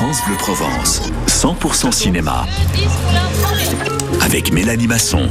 [0.00, 2.46] France Bleu Provence, 100% cinéma.
[4.22, 5.28] Avec Mélanie Masson.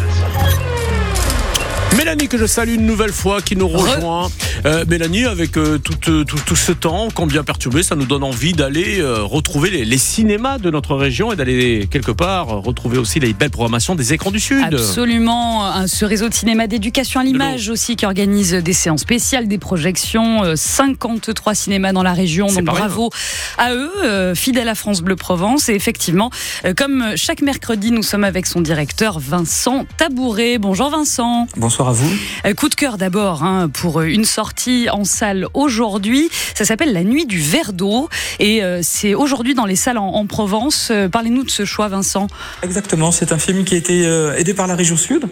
[1.97, 4.29] Mélanie que je salue une nouvelle fois qui nous rejoint.
[4.65, 8.23] Euh, Mélanie avec euh, tout, euh, tout, tout ce temps combien perturbé, ça nous donne
[8.23, 12.59] envie d'aller euh, retrouver les, les cinémas de notre région et d'aller quelque part euh,
[12.59, 14.73] retrouver aussi les belles programmations des écrans du Sud.
[14.73, 15.65] Absolument.
[15.65, 19.57] Un- Ce réseau de cinéma d'éducation à l'image aussi qui organise des séances spéciales, des
[19.57, 20.43] projections.
[20.43, 22.47] euh, 53 cinémas dans la région.
[22.47, 22.63] Donc rien.
[22.63, 23.09] bravo
[23.57, 25.67] à eux, euh, fidèles à France Bleu Provence.
[25.69, 26.29] Et effectivement,
[26.65, 30.57] euh, comme chaque mercredi, nous sommes avec son directeur Vincent Tabouret.
[30.59, 31.47] Bonjour Vincent.
[31.57, 32.09] Bonsoir à vous.
[32.45, 36.29] Euh, Coup de cœur d'abord hein, pour euh, une sortie en salle aujourd'hui.
[36.55, 40.07] Ça s'appelle La Nuit du verre d'eau et euh, c'est aujourd'hui dans les salles en,
[40.07, 40.89] en Provence.
[40.91, 42.27] Euh, Parlez-nous de ce choix, Vincent.
[42.63, 45.25] Exactement, c'est un film qui a été euh, aidé par la région Sud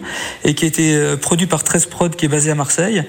[0.44, 3.02] et qui a été euh, produit par 13 Prod qui est basé à Marseille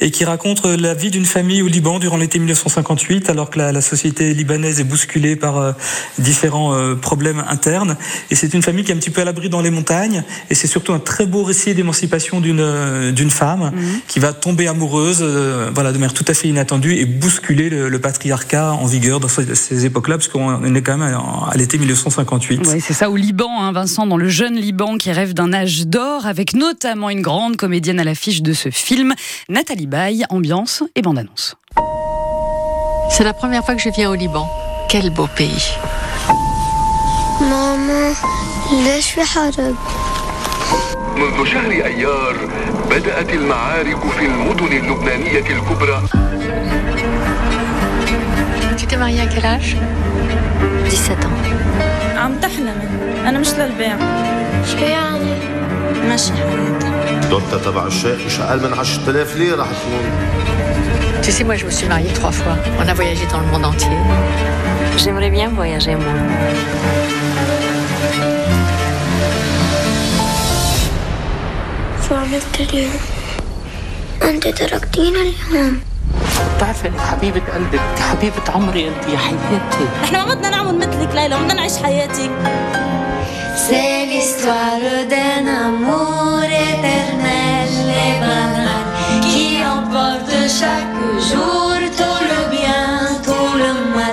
[0.00, 3.58] et qui raconte euh, la vie d'une famille au Liban durant l'été 1958 alors que
[3.58, 5.72] la, la société libanaise est bousculée par euh,
[6.18, 7.96] différents euh, problèmes internes
[8.30, 10.54] et c'est une famille qui est un petit peu à l'abri dans les montagnes et
[10.54, 14.00] c'est surtout un très beau récit d'émancipation d'une euh, d'une femme mhm.
[14.06, 17.98] qui va tomber amoureuse, euh, voilà, de manière tout à fait inattendue et bousculer le,
[17.98, 22.66] patriarcat en vigueur dans ces, époques-là, parce qu'on est quand même à, l'été 1958.
[22.80, 26.26] C'est ça au Liban, hein, Vincent, dans le jeune Liban qui rêve d'un âge d'or,
[26.26, 29.14] avec notamment une grande comédienne à l'affiche de ce film,
[29.48, 31.56] Nathalie Baye, ambiance et bande-annonce.
[33.10, 34.48] C'est la première fois que je viens au Liban.
[34.88, 35.72] Quel beau pays.
[37.40, 38.12] Maman,
[38.70, 40.05] je suis.
[41.15, 42.35] منذ شهر أيار
[42.91, 46.01] بدأت المعارك في المدن اللبنانية الكبرى
[48.77, 49.77] Tu t'es mariée à quel âge
[50.89, 52.87] 17 ans عم تحلمي
[53.29, 53.97] انا مش للبيع
[54.71, 55.33] شو يعني؟
[56.07, 56.87] ماشي حياتي
[57.23, 60.41] الدوتة تبع الشيخ مش اقل من 10000 ليره حتكون
[61.23, 62.55] Tu sais, moi, je me suis mariée trois fois.
[62.81, 63.97] On a voyagé dans le monde entier.
[64.97, 66.15] J'aimerais bien voyager moi.
[72.08, 72.92] شو عملت اليوم؟
[74.22, 75.80] أنت تركتينا اليوم
[76.56, 81.36] بتعرفي انك حبيبة انت حبيبة عمري انت يا حياتي إحنا ما بدنا نعمل مثلك ليلى
[81.38, 82.30] بدنا نعيش حياتك
[83.68, 86.15] C'est l'histoire d'un amour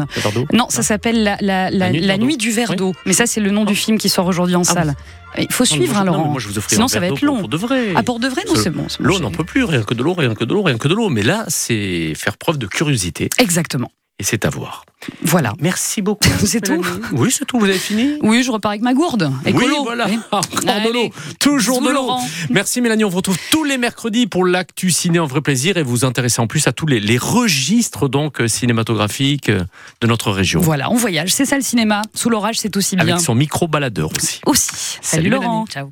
[0.53, 2.93] Non, ça s'appelle la, la, la, La nuit du verre d'eau.
[3.05, 4.95] Mais ça, c'est le nom du film qui sort aujourd'hui en Ah salle.
[5.37, 6.27] Il faut suivre, Non, hein, non, Laurent.
[6.29, 7.39] moi, je vous Sinon, ça va être long.
[7.39, 7.93] Pour de vrai.
[7.95, 8.85] Ah, pour de vrai, non, Ce- c'est bon.
[8.99, 10.87] L'eau, on n'en peut plus, rien que de l'eau, rien que de l'eau, rien que
[10.87, 11.09] de l'eau.
[11.09, 13.89] Mais là, c'est faire preuve de curiosité Exactement.
[14.19, 14.85] Et c'est à voir.
[15.21, 15.53] Voilà.
[15.59, 16.29] Merci beaucoup.
[16.45, 16.85] C'est tout.
[17.11, 17.59] Oui, c'est tout.
[17.59, 18.17] Vous avez fini?
[18.21, 19.31] Oui, je repars avec ma gourde.
[19.45, 19.65] Écolo.
[19.67, 20.07] Oui, voilà.
[20.07, 20.17] Oui.
[20.31, 21.09] Encore de l'eau.
[21.39, 22.09] Toujours de l'eau.
[22.49, 23.03] Merci Mélanie.
[23.03, 26.05] On vous retrouve tous les mercredis pour l'actu ciné en vrai plaisir et vous vous
[26.05, 29.63] intéressez en plus à tous les, les registres donc euh, cinématographiques euh,
[30.01, 30.61] de notre région.
[30.61, 31.33] Voilà, on voyage.
[31.33, 32.01] C'est ça le cinéma.
[32.13, 33.05] Sous l'orage, c'est aussi bien.
[33.05, 34.39] Avec son micro baladeur aussi.
[34.45, 34.69] Aussi.
[34.73, 35.65] Salut, Salut, Laurent.
[35.65, 35.67] Mélanie.
[35.69, 35.91] Ciao.